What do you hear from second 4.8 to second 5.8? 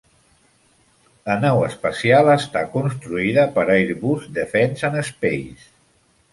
and Space.